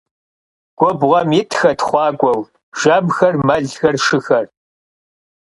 [0.79, 2.41] Gubğuem yitxet xhuak'ueu
[2.79, 4.45] jjemxer, melxer, şşıxer.